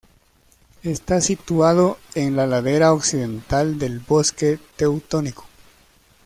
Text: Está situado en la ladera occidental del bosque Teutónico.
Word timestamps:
Está 0.81 1.21
situado 1.21 1.99
en 2.15 2.35
la 2.35 2.47
ladera 2.47 2.91
occidental 2.91 3.77
del 3.77 3.99
bosque 3.99 4.57
Teutónico. 4.75 5.45